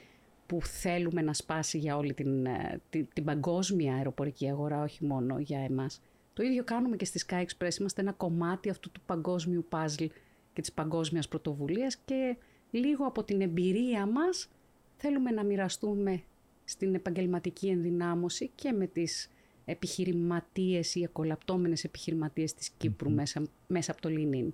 που 0.45 0.61
θέλουμε 0.61 1.21
να 1.21 1.33
σπάσει 1.33 1.77
για 1.77 1.97
όλη 1.97 2.13
την, 2.13 2.45
ε, 2.45 2.81
την, 2.89 3.07
την, 3.13 3.23
παγκόσμια 3.23 3.93
αεροπορική 3.95 4.49
αγορά, 4.49 4.83
όχι 4.83 5.05
μόνο 5.05 5.39
για 5.39 5.59
εμάς. 5.59 6.01
Το 6.33 6.43
ίδιο 6.43 6.63
κάνουμε 6.63 6.95
και 6.95 7.05
στη 7.05 7.25
Sky 7.27 7.43
Express. 7.43 7.79
Είμαστε 7.79 8.01
ένα 8.01 8.11
κομμάτι 8.11 8.69
αυτού 8.69 8.91
του 8.91 9.01
παγκόσμιου 9.05 9.65
puzzle 9.69 10.07
και 10.53 10.61
της 10.61 10.71
παγκόσμιας 10.73 11.27
πρωτοβουλίας 11.27 11.97
και 11.97 12.37
λίγο 12.71 13.05
από 13.05 13.23
την 13.23 13.41
εμπειρία 13.41 14.05
μας 14.05 14.49
θέλουμε 14.95 15.31
να 15.31 15.43
μοιραστούμε 15.43 16.21
στην 16.63 16.95
επαγγελματική 16.95 17.67
ενδυνάμωση 17.67 18.51
και 18.55 18.71
με 18.71 18.87
τις 18.87 19.29
επιχειρηματίες 19.65 20.95
ή 20.95 21.03
εκολαπτώμενες 21.03 21.83
επιχειρηματίες 21.83 22.53
της 22.53 22.69
κυπρου 22.77 23.11
μέσα, 23.11 23.41
μέσα 23.67 23.91
από 23.91 24.01
το 24.01 24.09
LinkedIn. 24.11 24.47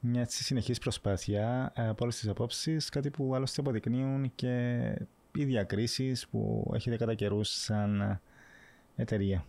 Μια 0.00 0.20
έτσι 0.20 0.44
συνεχής 0.44 0.78
προσπάθεια 0.78 1.72
από 1.76 2.02
όλες 2.02 2.18
τις 2.18 2.28
απόψεις, 2.28 2.88
κάτι 2.88 3.10
που 3.10 3.34
άλλωστε 3.34 3.60
αποδεικνύουν 3.60 4.32
και 4.34 4.80
οι 5.34 5.44
διακρίσεις 5.44 6.28
που 6.28 6.70
έχετε 6.74 6.96
κατά 6.96 7.14
καιρούς 7.14 7.48
σαν 7.48 8.20
εταιρεία. 8.96 9.44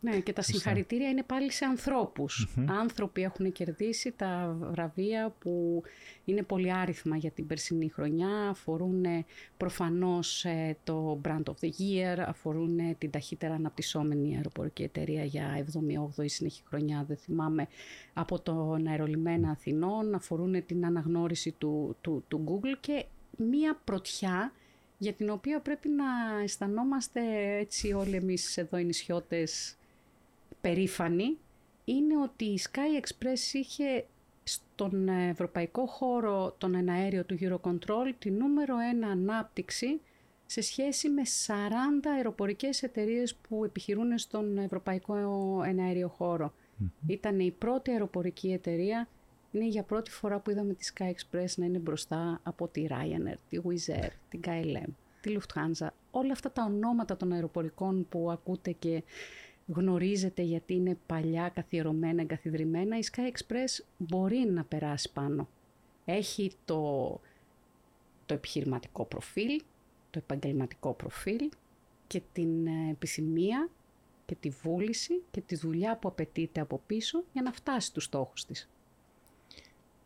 Ναι, 0.00 0.20
και 0.20 0.32
τα 0.32 0.42
συγχαρητήρια 0.42 1.08
είναι 1.08 1.22
πάλι 1.22 1.52
σε 1.52 1.64
ανθρωπους 1.64 2.48
Άνθρωποι 2.68 3.22
έχουν 3.22 3.52
κερδίσει 3.52 4.12
τα 4.12 4.56
βραβεία 4.60 5.34
που 5.38 5.82
είναι 6.24 6.42
πολύ 6.42 6.72
άριθμα 6.72 7.16
για 7.16 7.30
την 7.30 7.46
περσινή 7.46 7.88
χρονιά. 7.88 8.48
Αφορούν 8.48 9.04
ε, 9.04 9.24
προφανώς 9.56 10.44
ε, 10.44 10.76
το 10.84 11.20
Brand 11.24 11.42
of 11.42 11.54
the 11.60 11.68
Year, 11.68 12.24
αφορούν 12.26 12.78
ε, 12.78 12.94
την 12.98 13.10
ταχύτερα 13.10 13.54
αναπτυσσόμενη 13.54 14.36
αεροπορική 14.36 14.82
εταιρεία 14.82 15.24
για 15.24 15.66
78η 15.66 16.24
συνεχή 16.24 16.62
χρονιά, 16.68 17.04
δεν 17.08 17.16
θυμάμαι, 17.16 17.68
από 18.12 18.40
τον 18.40 18.86
αερολιμένα 18.86 19.50
Αθηνών, 19.50 20.14
αφορούν 20.14 20.66
την 20.66 20.86
αναγνώριση 20.86 21.52
του, 21.52 21.96
του, 22.00 22.24
του 22.28 22.44
Google 22.48 22.76
και 22.80 23.04
μία 23.36 23.80
πρωτιά 23.84 24.52
για 24.98 25.12
την 25.12 25.30
οποία 25.30 25.60
πρέπει 25.60 25.88
να 25.88 26.40
αισθανόμαστε 26.42 27.20
έτσι 27.58 27.92
όλοι 27.92 28.16
εμείς 28.16 28.56
εδώ 28.56 28.78
οι 28.78 28.84
νησιώτες 28.84 29.77
περήφανοι, 30.60 31.38
είναι 31.84 32.16
ότι 32.22 32.44
η 32.44 32.60
Sky 32.62 33.02
Express 33.02 33.52
είχε 33.52 34.06
στον 34.42 35.08
ευρωπαϊκό 35.08 35.86
χώρο 35.86 36.54
τον 36.58 36.74
εναέριο 36.74 37.24
του 37.24 37.38
Eurocontrol 37.40 38.12
τη 38.18 38.30
νούμερο 38.30 38.78
ένα 38.78 39.08
ανάπτυξη 39.08 40.00
σε 40.46 40.60
σχέση 40.60 41.08
με 41.08 41.22
40 41.46 41.50
αεροπορικές 42.14 42.82
εταιρείες 42.82 43.34
που 43.34 43.64
επιχειρούν 43.64 44.18
στον 44.18 44.58
ευρωπαϊκό 44.58 45.14
εναέριο 45.66 46.52
Ήταν 47.06 47.40
η 47.40 47.50
πρώτη 47.50 47.90
αεροπορική 47.90 48.52
εταιρεία, 48.52 49.08
είναι 49.50 49.66
για 49.66 49.82
πρώτη 49.82 50.10
φορά 50.10 50.38
που 50.40 50.50
είδαμε 50.50 50.74
τη 50.74 50.92
Sky 50.94 51.04
Express 51.10 51.54
να 51.56 51.64
είναι 51.64 51.78
μπροστά 51.78 52.40
από 52.42 52.68
τη 52.68 52.86
Ryanair, 52.90 53.36
τη 53.48 53.58
Wizz 53.64 54.04
Air, 54.04 54.10
την 54.28 54.40
KLM, 54.44 54.88
τη 55.20 55.36
Lufthansa. 55.38 55.86
Όλα 56.10 56.32
αυτά 56.32 56.50
τα 56.50 56.64
ονόματα 56.64 57.16
των 57.16 57.32
αεροπορικών 57.32 58.06
που 58.08 58.30
ακούτε 58.30 58.72
και 58.72 59.02
γνωρίζετε 59.68 60.42
γιατί 60.42 60.74
είναι 60.74 60.98
παλιά, 61.06 61.48
καθιερωμένα, 61.48 62.20
εγκαθιδρυμένα, 62.20 62.98
η 62.98 63.00
Sky 63.12 63.20
Express 63.20 63.84
μπορεί 63.96 64.38
να 64.38 64.64
περάσει 64.64 65.12
πάνω. 65.12 65.48
Έχει 66.04 66.52
το, 66.64 66.80
το 68.26 68.34
επιχειρηματικό 68.34 69.04
προφίλ, 69.04 69.60
το 70.10 70.18
επαγγελματικό 70.18 70.92
προφίλ 70.92 71.48
και 72.06 72.22
την 72.32 72.66
ε, 72.66 72.90
επιθυμία 72.90 73.68
και 74.26 74.34
τη 74.34 74.48
βούληση 74.48 75.22
και 75.30 75.40
τη 75.40 75.56
δουλειά 75.56 75.96
που 75.96 76.08
απαιτείται 76.08 76.60
από 76.60 76.80
πίσω 76.86 77.24
για 77.32 77.42
να 77.42 77.52
φτάσει 77.52 77.86
στους 77.86 78.04
στόχους 78.04 78.44
της. 78.44 78.68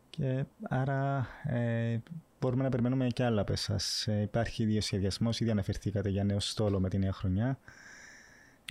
Και 0.09 0.45
άρα 0.61 1.27
ε, 1.43 1.97
μπορούμε 2.39 2.63
να 2.63 2.69
περιμένουμε 2.69 3.07
και 3.07 3.23
άλλα 3.23 3.41
από 3.41 3.51
εσάς. 3.51 4.07
Ε, 4.07 4.21
υπάρχει 4.21 4.65
δύο 4.65 4.81
σχεδιασμός, 4.81 5.39
ήδη 5.39 5.49
αναφερθήκατε 5.49 6.09
για 6.09 6.23
νέο 6.23 6.39
στόλο 6.39 6.79
με 6.79 6.89
τη 6.89 6.97
νέα 6.97 7.11
χρονιά. 7.11 7.59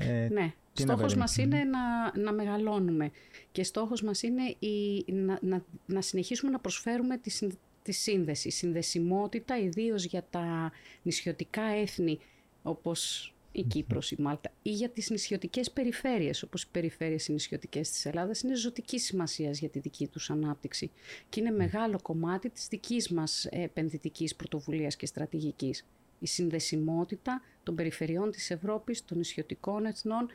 Ε, 0.00 0.28
ναι, 0.30 0.54
στόχος 0.72 1.14
μας 1.14 1.36
είναι 1.36 1.64
να, 1.64 2.18
να 2.18 2.32
μεγαλώνουμε 2.32 3.10
και 3.52 3.64
στόχος 3.64 4.02
μας 4.02 4.22
είναι 4.22 4.42
η, 4.58 5.04
να, 5.12 5.38
να, 5.42 5.64
να 5.86 6.00
συνεχίσουμε 6.00 6.50
να 6.50 6.58
προσφέρουμε 6.58 7.18
τη, 7.18 7.48
τη 7.82 7.92
σύνδεση, 7.92 8.50
συνδεσιμότητα 8.50 9.58
ιδίως 9.58 10.04
για 10.04 10.24
τα 10.30 10.72
νησιωτικά 11.02 11.62
έθνη 11.62 12.18
όπως 12.62 13.32
η 13.52 13.62
Κύπρος, 13.62 14.10
η 14.10 14.16
Μάλτα 14.18 14.52
ή 14.62 14.70
για 14.70 14.88
τις 14.88 15.10
νησιωτικές 15.10 15.70
περιφέρειες 15.70 16.42
όπως 16.42 16.62
οι 16.62 16.68
περιφέρειες 16.70 17.26
οι 17.26 17.32
νησιωτικές 17.32 17.90
της 17.90 18.06
Ελλάδας 18.06 18.42
είναι 18.42 18.54
ζωτική 18.54 18.98
σημασίας 18.98 19.58
για 19.58 19.68
τη 19.68 19.78
δική 19.78 20.06
τους 20.06 20.30
ανάπτυξη 20.30 20.90
και 21.28 21.40
είναι 21.40 21.50
μεγάλο 21.50 21.98
κομμάτι 22.02 22.50
της 22.50 22.66
δικής 22.68 23.08
μας 23.08 23.44
επενδυτικής 23.50 24.36
πρωτοβουλίας 24.36 24.96
και 24.96 25.06
στρατηγικής. 25.06 25.86
Η 26.18 26.26
συνδεσιμότητα 26.26 27.42
των 27.62 27.74
περιφερειών 27.74 28.30
της 28.30 28.50
Ευρώπης, 28.50 29.04
των 29.04 29.18
νησιωτικών 29.18 29.84
εθνών 29.84 30.28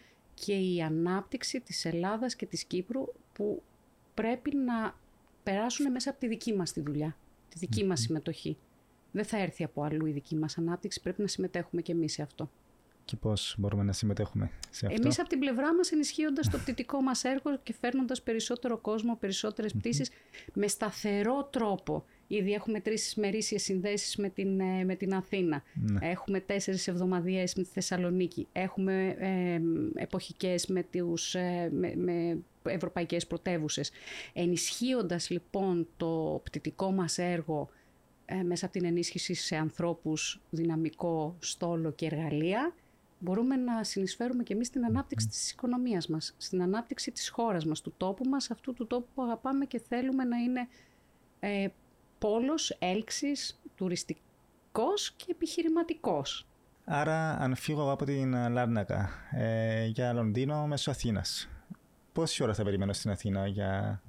και 0.46 0.54
η 0.54 0.82
ανάπτυξη 0.82 1.62
της 1.62 1.86
Ελλάδας 1.86 2.36
και 2.36 2.46
της 2.46 2.64
Κύπρου 2.64 3.06
που 3.34 3.64
πρέπει 4.14 4.56
να 4.56 4.96
περάσουν 5.44 5.92
μέσα 5.92 6.10
από 6.10 6.20
τη 6.20 6.28
δική 6.28 6.54
μας 6.54 6.72
τη 6.72 6.82
δουλειά, 6.82 7.18
τη 7.50 7.60
δικη 7.60 7.86
μας 7.86 8.00
συμμετοχή. 8.00 8.58
Δεν 9.12 9.26
θα 9.26 9.38
έρθει 9.38 9.64
από 9.64 9.84
αλλού 9.84 10.06
η 10.06 10.12
δική 10.12 10.36
μας 10.36 10.58
ανάπτυξη, 10.58 11.02
πρέπει 11.02 11.22
να 11.22 11.28
συμμετέχουμε 11.28 11.82
και 11.82 11.92
εμείς 11.92 12.14
σε 12.14 12.22
αυτό. 12.22 12.50
Και 13.06 13.16
πώς 13.16 13.56
μπορούμε 13.58 13.84
να 13.84 13.92
συμμετέχουμε 13.92 14.52
σε 14.70 14.86
αυτό; 14.86 15.02
Εμείς 15.02 15.20
από 15.20 15.30
την 15.30 15.40
πλευρά 15.40 15.76
μας 15.76 15.92
ενισχύοντας 15.92 16.50
το 16.50 16.58
πτυτικό 16.58 17.02
μας 17.02 17.24
έργο 17.24 17.60
και 17.64 17.74
φέρνοντας 17.74 18.22
περισσότερο 18.22 18.78
κόσμο, 18.78 19.16
περισσότερες 19.16 19.74
πτήσεις 19.74 20.10
με 20.54 20.68
σταθερό 20.68 21.44
τρόπο 21.44 22.06
Ήδη 22.28 22.54
έχουμε 22.54 22.80
τρεις 22.80 23.16
μερίσιες 23.16 23.64
συνδέσεις 23.64 24.16
με 24.16 24.30
την, 24.30 24.60
ε, 24.60 24.84
με 24.84 24.96
την 24.96 25.14
Αθήνα. 25.14 25.64
Ναι. 25.74 26.10
Έχουμε 26.10 26.40
τέσσερις 26.40 26.88
εβδομαδιαίες 26.88 27.56
με 27.56 27.64
τη 27.64 27.70
Θεσσαλονίκη. 27.70 28.48
Έχουμε 28.52 29.16
ε, 29.20 29.62
εποχικές 30.02 30.68
με, 30.68 30.84
τους, 30.92 31.36
ε, 31.36 31.70
με, 31.74 31.94
με 31.96 32.38
ευρωπαϊκές 32.64 33.28
πρωτεύουσες. 33.28 33.92
Ενισχύοντας 34.34 35.30
λοιπόν 35.30 35.88
το 35.98 36.42
πτυτικό 36.44 36.92
μας 36.92 37.18
έργο 37.18 37.70
ε, 38.26 38.44
μέσα 38.44 38.66
από 38.66 38.74
την 38.74 38.86
ενίσχυση 38.86 39.34
σε 39.34 39.56
ανθρώπους, 39.56 40.42
δυναμικό, 40.50 41.36
στόλο 41.40 41.92
και 41.92 42.06
εργαλεία, 42.06 42.74
μπορούμε 43.20 43.56
να 43.56 43.84
συνεισφέρουμε 43.84 44.44
και 44.44 44.54
εμείς 44.54 44.68
στην 44.68 44.86
ανάπτυξη 44.86 45.28
της 45.28 45.52
οικονομίας 45.52 46.08
μας, 46.08 46.34
στην 46.38 46.62
ανάπτυξη 46.62 47.12
της 47.12 47.30
χώρας 47.30 47.66
μας, 47.66 47.82
του 47.82 47.94
τόπου 47.98 48.30
μας, 48.30 48.52
αυτού 48.52 48.74
του 48.74 48.88
τόπου 48.88 49.08
που 49.16 49.22
αγαπάμε 49.22 49.66
και 49.66 49.80
θέλουμε 49.88 50.24
να 50.24 50.38
είναι 50.38 50.68
ε, 51.40 51.68
πόλος 52.18 52.76
έλξης, 52.80 53.60
τουριστικός 53.76 55.12
και 55.16 55.26
επιχειρηματικός. 55.30 56.48
Άρα 56.86 57.38
αν 57.40 57.56
φύγω 57.56 57.92
από 57.92 58.06
την 58.06 58.52
Λάρνακα 58.52 59.10
ε, 59.32 59.86
για 59.86 60.14
Λονδίνο 60.14 60.68
μέσω 60.68 60.92
Αθήνας, 60.92 61.50
πόση 62.14 62.44
ώρα 62.44 62.54
θα 62.54 62.64
περιμένω 62.64 62.94
στην 62.94 63.12
Αθήνα 63.12 63.48
για, 63.48 64.02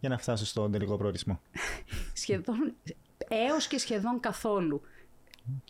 για 0.00 0.08
να 0.08 0.18
φτάσω 0.18 0.46
στον 0.46 0.72
τελικό 0.72 0.96
προορισμό; 0.96 1.40
σχεδόν, 2.22 2.74
έως 3.28 3.66
και 3.66 3.78
σχεδόν 3.78 4.20
καθόλου. 4.20 4.80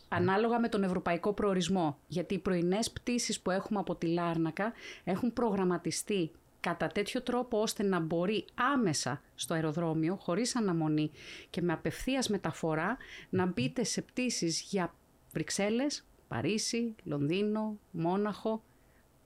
Ανάλογα 0.08 0.58
με 0.58 0.68
τον 0.68 0.82
ευρωπαϊκό 0.82 1.32
προορισμό. 1.32 1.98
Γιατί 2.06 2.34
οι 2.34 2.38
πρωινές 2.38 2.90
πτήσεις 2.90 3.40
που 3.40 3.50
έχουμε 3.50 3.78
από 3.78 3.94
τη 3.94 4.06
Λάρνακα 4.06 4.72
έχουν 5.04 5.32
προγραμματιστεί 5.32 6.30
κατά 6.62 6.86
τέτοιο 6.86 7.22
τρόπο 7.22 7.60
ώστε 7.60 7.82
να 7.82 8.00
μπορεί 8.00 8.44
άμεσα 8.54 9.20
στο 9.34 9.54
αεροδρόμιο, 9.54 10.16
χωρίς 10.16 10.56
αναμονή 10.56 11.10
και 11.50 11.62
με 11.62 11.72
απευθείας 11.72 12.28
μεταφορά, 12.28 12.96
να 13.30 13.46
μπείτε 13.46 13.84
σε 13.84 14.02
πτήσεις 14.02 14.60
για 14.60 14.94
Βρυξέλλες, 15.32 16.04
Παρίσι, 16.28 16.94
Λονδίνο, 17.04 17.78
Μόναχο. 17.90 18.62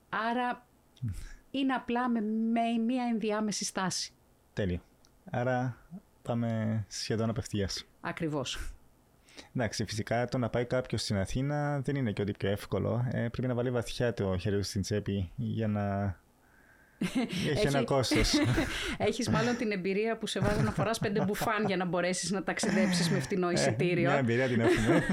Άρα 0.08 0.66
είναι 1.50 1.72
απλά 1.72 2.08
με, 2.08 2.20
με 2.20 2.82
μία 2.86 3.04
ενδιάμεση 3.04 3.64
στάση. 3.64 4.12
Τέλειο. 4.52 4.80
Άρα 5.30 5.76
πάμε 6.22 6.84
σχεδόν 6.88 7.28
απευθείας. 7.28 7.84
Ακριβώς. 8.00 8.72
Εντάξει, 9.54 9.84
φυσικά 9.84 10.26
το 10.26 10.38
να 10.38 10.48
πάει 10.48 10.64
κάποιος 10.64 11.02
στην 11.02 11.16
Αθήνα 11.16 11.80
δεν 11.80 11.96
είναι 11.96 12.12
και 12.12 12.22
ό,τι 12.22 12.32
πιο 12.32 12.48
εύκολο. 12.48 13.06
Ε, 13.10 13.28
πρέπει 13.28 13.46
να 13.46 13.54
βάλει 13.54 13.70
βαθιά 13.70 14.12
το 14.12 14.36
χέρι 14.38 14.56
του 14.56 14.62
στην 14.62 14.82
τσέπη 14.82 15.30
για 15.36 15.68
να 15.68 16.16
έχει 17.50 17.66
ένα 17.66 17.84
κόστος. 17.84 18.34
Έχεις 19.08 19.28
μάλλον 19.28 19.56
την 19.56 19.70
εμπειρία 19.70 20.16
που 20.16 20.26
σε 20.26 20.40
βάζει 20.40 20.62
να 20.62 20.70
φοράς 20.70 20.98
πέντε 20.98 21.24
μπουφάν 21.24 21.64
για 21.66 21.76
να 21.76 21.84
μπορέσεις 21.84 22.30
να 22.30 22.42
ταξιδέψεις 22.42 23.10
με 23.10 23.20
φτηνό 23.20 23.48
ε, 23.48 23.52
εισιτήριο. 23.52 24.10
Μια 24.10 24.18
εμπειρία 24.18 24.48
την 24.48 24.60
έχουμε. 24.60 25.04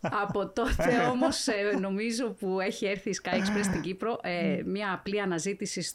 Από 0.22 0.48
τότε 0.48 1.06
όμως 1.10 1.46
ε, 1.46 1.76
νομίζω 1.80 2.30
που 2.30 2.60
έχει 2.60 2.86
έρθει 2.86 3.10
η 3.10 3.16
Sky 3.22 3.34
Express 3.34 3.64
στην 3.64 3.80
Κύπρο, 3.80 4.18
ε, 4.22 4.60
μια 4.64 4.92
απλή 4.92 5.20
αναζήτηση 5.20 5.94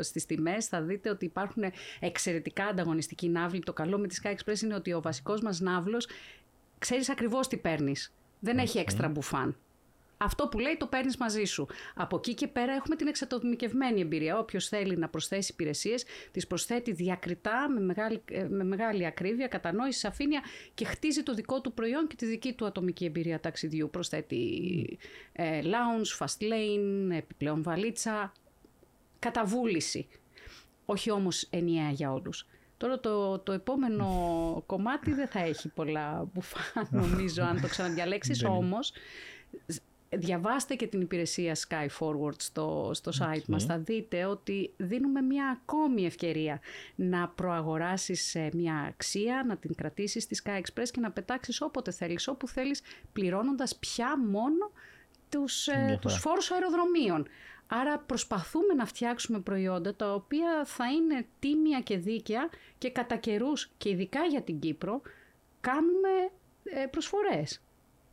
στις 0.00 0.26
τιμές 0.26 0.66
θα 0.66 0.82
δείτε 0.82 1.10
ότι 1.10 1.24
υπάρχουν 1.24 1.62
εξαιρετικά 2.00 2.64
ανταγωνιστικοί 2.64 3.28
ναύλοι. 3.28 3.60
Το 3.60 3.72
καλό 3.72 3.98
με 3.98 4.06
τη 4.06 4.16
Sky 4.22 4.30
Express 4.30 4.62
είναι 4.62 4.74
ότι 4.74 4.92
ο 4.92 5.00
βασικός 5.00 5.40
μας 5.40 5.60
ναύλος 5.60 6.08
ξέρεις 6.78 7.10
ακριβώς 7.10 7.48
τι 7.48 7.56
παίρνεις. 7.56 8.12
Δεν 8.38 8.58
έχει 8.58 8.78
έξτρα 8.78 9.08
μπουφάν. 9.08 9.56
Αυτό 10.24 10.48
που 10.48 10.58
λέει 10.58 10.76
το 10.76 10.86
παίρνεις 10.86 11.16
μαζί 11.16 11.44
σου. 11.44 11.66
Από 11.94 12.16
εκεί 12.16 12.34
και 12.34 12.46
πέρα 12.46 12.72
έχουμε 12.72 12.96
την 12.96 13.06
εξατομικευμένη 13.06 14.00
εμπειρία. 14.00 14.38
Όποιος 14.38 14.68
θέλει 14.68 14.96
να 14.96 15.08
προσθέσει 15.08 15.52
υπηρεσίες, 15.52 16.04
τις 16.30 16.46
προσθέτει 16.46 16.92
διακριτά, 16.92 17.68
με 17.68 17.80
μεγάλη, 17.80 18.22
ε, 18.30 18.44
με 18.44 18.64
μεγάλη 18.64 19.06
ακρίβεια, 19.06 19.46
κατανόηση, 19.46 19.98
σαφήνεια 19.98 20.40
και 20.74 20.84
χτίζει 20.84 21.22
το 21.22 21.34
δικό 21.34 21.60
του 21.60 21.72
προϊόν 21.72 22.06
και 22.06 22.16
τη 22.16 22.26
δική 22.26 22.52
του 22.52 22.66
ατομική 22.66 23.04
εμπειρία 23.04 23.40
ταξιδιού. 23.40 23.90
Προσθέτει 23.90 24.98
ε, 25.32 25.60
lounge, 25.62 26.24
fast 26.24 26.42
lane, 26.42 27.16
επιπλέον 27.16 27.62
βαλίτσα, 27.62 28.32
καταβούληση. 29.18 30.08
Όχι 30.84 31.10
όμως 31.10 31.46
ενιαία 31.50 31.90
για 31.90 32.12
όλους. 32.12 32.46
Τώρα 32.76 33.00
το, 33.00 33.38
το 33.38 33.52
επόμενο 33.52 34.06
κομμάτι 34.66 35.12
δεν 35.12 35.28
θα 35.28 35.40
έχει 35.40 35.68
πολλά 35.68 36.28
μπουφά 36.32 36.60
νομίζω 37.00 37.42
αν 37.42 37.60
το 37.60 37.68
ξαναδιαλέξεις, 37.68 38.44
όμως 38.44 38.92
διαβάστε 40.12 40.74
και 40.74 40.86
την 40.86 41.00
υπηρεσία 41.00 41.56
Sky 41.68 41.86
Forward 41.98 42.40
στο, 42.40 42.90
στο 42.94 43.12
site 43.20 43.44
μας. 43.46 43.64
Θα 43.64 43.78
δείτε 43.78 44.24
ότι 44.24 44.72
δίνουμε 44.76 45.20
μια 45.20 45.60
ακόμη 45.60 46.06
ευκαιρία 46.06 46.60
να 46.94 47.28
προαγοράσεις 47.28 48.36
μια 48.52 48.74
αξία, 48.88 49.44
να 49.48 49.56
την 49.56 49.74
κρατήσεις 49.74 50.22
στη 50.22 50.42
Sky 50.44 50.60
Express 50.60 50.88
και 50.90 51.00
να 51.00 51.10
πετάξεις 51.10 51.60
όποτε 51.60 51.90
θέλεις, 51.90 52.28
όπου 52.28 52.48
θέλεις, 52.48 52.82
πληρώνοντας 53.12 53.76
πια 53.76 54.18
μόνο 54.18 54.70
τους, 55.28 55.66
ε, 55.66 55.98
τους 56.00 56.18
φόρους 56.18 56.50
αεροδρομίων. 56.50 57.26
Άρα 57.66 57.98
προσπαθούμε 57.98 58.74
να 58.74 58.86
φτιάξουμε 58.86 59.40
προϊόντα 59.40 59.94
τα 59.94 60.14
οποία 60.14 60.64
θα 60.64 60.92
είναι 60.92 61.26
τίμια 61.38 61.80
και 61.80 61.96
δίκαια 61.98 62.48
και 62.78 62.90
κατά 62.90 63.16
καιρούς 63.16 63.70
και 63.78 63.88
ειδικά 63.88 64.24
για 64.24 64.42
την 64.42 64.58
Κύπρο 64.58 65.02
κάνουμε 65.60 66.08
ε, 66.64 66.86
προσφορές. 66.86 67.60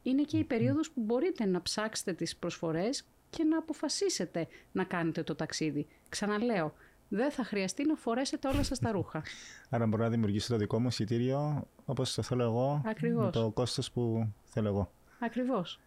Είναι 0.09 0.23
και 0.23 0.37
η 0.37 0.43
περίοδος 0.43 0.91
που 0.91 1.01
μπορείτε 1.01 1.45
να 1.45 1.61
ψάξετε 1.61 2.13
τις 2.13 2.35
προσφορές 2.35 3.03
και 3.29 3.43
να 3.43 3.57
αποφασίσετε 3.57 4.47
να 4.71 4.83
κάνετε 4.83 5.23
το 5.23 5.35
ταξίδι. 5.35 5.87
Ξαναλέω, 6.09 6.73
δεν 7.09 7.31
θα 7.31 7.43
χρειαστεί 7.43 7.87
να 7.87 7.95
φορέσετε 7.95 8.47
όλα 8.47 8.63
σας 8.63 8.79
τα 8.79 8.91
ρούχα. 8.91 9.23
Άρα 9.69 9.87
μπορώ 9.87 10.03
να 10.03 10.09
δημιουργήσω 10.09 10.51
το 10.53 10.57
δικό 10.57 10.79
μου 10.79 10.87
εισιτήριο 10.87 11.67
όπως 11.85 12.13
το 12.13 12.21
θέλω 12.21 12.43
εγώ, 12.43 12.81
Ακριβώς. 12.85 13.25
με 13.25 13.31
το 13.31 13.49
κόστος 13.49 13.91
που 13.91 14.29
θέλω 14.43 14.67
εγώ. 14.67 14.91
Ακριβώς 15.19 15.79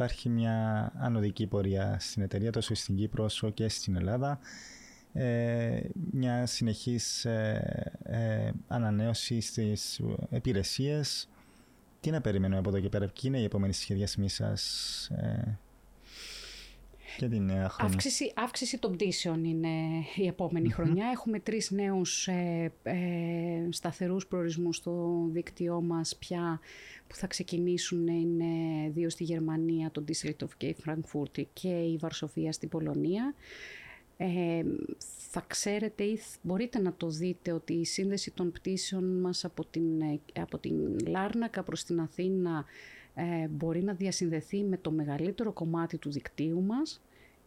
υπάρχει 0.00 0.28
μια 0.28 0.92
ανωδική 0.98 1.46
πορεία 1.46 1.96
στην 2.00 2.22
εταιρεία 2.22 2.52
τόσο 2.52 2.74
στην 2.74 2.96
Κύπρο 2.96 3.24
όσο 3.24 3.50
και 3.50 3.68
στην 3.68 3.96
Ελλάδα. 3.96 4.38
Ε, 5.12 5.80
μια 6.10 6.46
συνεχής 6.46 7.24
ε, 7.24 7.92
ε, 8.02 8.50
ανανέωση 8.68 9.40
στις 9.40 10.00
υπηρεσίες. 10.30 11.28
Τι 12.00 12.10
να 12.10 12.20
περιμένουμε 12.20 12.58
από 12.58 12.68
εδώ 12.68 12.80
και 12.80 12.88
πέρα, 12.88 13.04
ποιοι 13.04 13.22
είναι 13.24 13.38
οι 13.38 13.44
επόμενοι 13.44 13.72
σχεδιασμοί 13.72 14.28
σας 14.28 15.10
ε, 15.10 15.58
και 17.16 17.28
την 17.28 17.44
νέα 17.44 17.68
χρονιά; 17.68 17.92
Αύξηση, 17.92 18.32
αύξηση 18.36 18.78
των 18.78 18.92
πτήσεων 18.92 19.44
είναι 19.44 19.68
η 20.16 20.26
επομενη 20.26 20.70
χρονιά. 20.70 21.06
Έχουμε 21.12 21.40
τρεις 21.40 21.70
νέους 21.70 22.28
ε, 22.28 22.72
ε, 22.82 22.96
σταθερούς 23.70 24.26
προορισμούς 24.26 24.76
στο 24.76 25.24
δίκτυό 25.32 25.80
μας 25.80 26.16
πια 26.16 26.60
που 27.06 27.14
θα 27.14 27.26
ξεκινήσουν 27.26 28.06
είναι 28.06 28.90
δύο 28.90 29.10
στη 29.10 29.24
Γερμανία, 29.24 29.90
το 29.90 30.04
Düsseldorf 30.08 30.50
και 30.56 30.66
η 30.66 30.74
Φραγκφούρτη 30.74 31.48
και 31.52 31.68
η 31.68 31.96
Βαρσοφία 31.96 32.52
στην 32.52 32.68
Πολωνία. 32.68 33.34
Ε, 34.22 34.62
θα 35.32 35.44
ξέρετε 35.46 36.04
ή 36.04 36.20
μπορείτε 36.42 36.78
να 36.78 36.94
το 36.96 37.08
δείτε 37.08 37.52
ότι 37.52 37.72
η 37.72 37.84
σύνδεση 37.84 38.30
των 38.30 38.52
πτήσεων 38.52 39.20
μας 39.20 39.44
από 39.44 39.64
την, 39.64 40.00
ε, 40.00 40.20
από 40.40 40.58
την 40.58 40.98
Λάρνακα 41.06 41.62
προς 41.62 41.84
την 41.84 42.00
Αθήνα 42.00 42.64
ε, 43.14 43.48
μπορεί 43.48 43.82
να 43.82 43.94
διασυνδεθεί 43.94 44.64
με 44.64 44.76
το 44.76 44.90
μεγαλύτερο 44.90 45.52
κομμάτι 45.52 45.98
του 45.98 46.10
δικτύου 46.10 46.62
μας. 46.62 47.00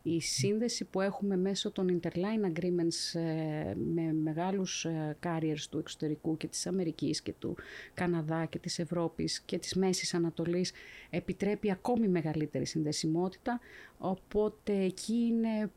Η 0.06 0.22
σύνδεση 0.22 0.86
που 0.86 1.02
έχουμε 1.02 1.38
μέσω 1.38 1.72
των 1.72 2.00
interline 2.02 2.52
agreements 2.54 3.20
ε, 3.20 3.74
με 3.76 4.14
μεγάλους 4.14 4.86
ε, 4.86 5.18
carriers 5.24 5.66
του 5.70 5.78
εξωτερικού 5.78 6.38
και 6.38 6.48
της 6.48 6.68
Αμερικής 6.68 7.22
και 7.22 7.34
του 7.40 7.56
Καναδά 7.94 8.46
και 8.46 8.60
της 8.60 8.80
Ευρώπης 8.80 9.42
και 9.42 9.58
της 9.58 9.76
Μέσης 9.76 10.14
Ανατολής 10.14 10.72
επιτρέπει 11.10 11.72
ακόμη 11.72 12.08
μεγαλύτερη 12.08 12.66
συνδεσιμότητα. 12.66 13.60
Οπότε 13.98 14.74
εκεί 14.84 15.14
είναι 15.14 15.72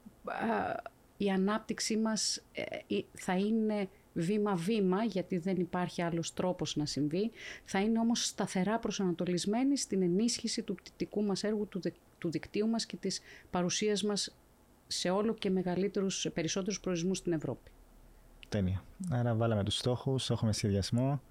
η 1.16 1.30
ανάπτυξή 1.30 1.96
μας 1.96 2.42
ε, 2.52 2.62
θα 3.12 3.36
είναι 3.36 3.88
βήμα-βήμα, 4.12 5.04
γιατί 5.04 5.38
δεν 5.38 5.56
υπάρχει 5.56 6.02
άλλος 6.02 6.34
τρόπος 6.34 6.76
να 6.76 6.86
συμβεί. 6.86 7.30
Θα 7.64 7.80
είναι 7.80 7.98
όμως 7.98 8.26
σταθερά 8.26 8.78
προσανατολισμένη 8.78 9.78
στην 9.78 10.02
ενίσχυση 10.02 10.62
του 10.62 10.74
πτυτικού 10.74 11.22
μας 11.22 11.44
έργου, 11.44 11.66
του, 11.68 11.80
του 12.18 12.30
δικτύου 12.30 12.68
μας 12.68 12.86
και 12.86 12.96
της 12.96 13.20
παρουσίας 13.50 14.02
μας 14.02 14.36
σε 14.86 15.10
όλο 15.10 15.34
και 15.34 15.50
μεγαλύτερους, 15.50 16.28
περισσότερους 16.34 16.80
προορισμούς 16.80 17.18
στην 17.18 17.32
Ευρώπη. 17.32 17.70
Τέλεια. 18.48 18.84
Άρα 19.10 19.34
βάλαμε 19.34 19.64
τους 19.64 19.76
στόχους, 19.76 20.30
έχουμε 20.30 20.52
σχεδιασμό, 20.52 21.22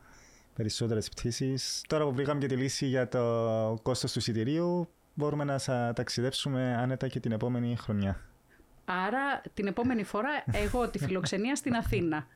περισσότερες 0.54 1.10
πτήσεις. 1.10 1.84
Τώρα 1.88 2.06
που 2.06 2.14
βρήκαμε 2.14 2.40
και 2.40 2.48
τη 2.48 2.56
λύση 2.56 2.86
για 2.86 3.08
το 3.08 3.80
κόστος 3.82 4.12
του 4.12 4.20
εισιτηρίου, 4.20 4.88
μπορούμε 5.14 5.44
να 5.44 5.60
ταξιδέψουμε 5.94 6.76
άνετα 6.76 7.08
και 7.08 7.20
την 7.20 7.32
επόμενη 7.32 7.76
χρονιά. 7.76 8.35
Άρα 8.86 9.42
την 9.54 9.68
επόμενη 9.68 10.04
φορά 10.04 10.30
εγώ 10.52 10.90
τη 10.90 11.00
φιλοξενία 11.00 11.56
στην 11.56 11.76
Αθήνα. 11.76 12.28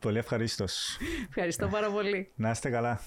Πολύ 0.00 0.18
ευχαρίστως. 0.18 0.98
Ευχαριστώ 1.28 1.66
πάρα 1.66 1.90
πολύ. 1.90 2.30
Να 2.34 2.50
είστε 2.50 2.70
καλά. 2.70 3.00